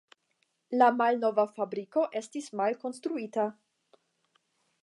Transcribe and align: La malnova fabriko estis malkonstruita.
La 0.81 0.87
malnova 1.01 1.45
fabriko 1.59 2.07
estis 2.23 2.51
malkonstruita. 2.63 3.47